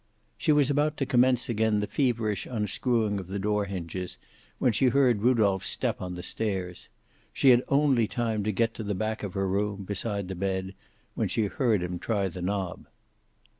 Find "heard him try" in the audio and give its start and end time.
11.45-12.29